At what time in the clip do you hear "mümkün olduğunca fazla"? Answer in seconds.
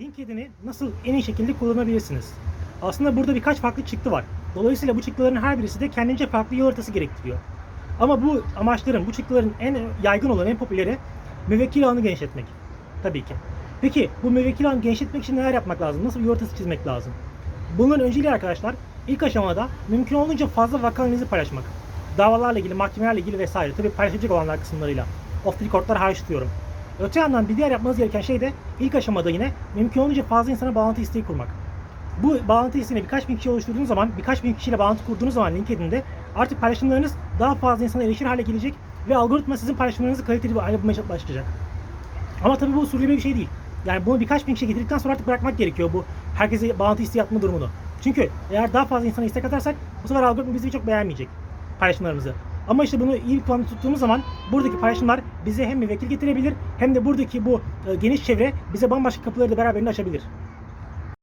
19.88-20.82, 29.76-30.52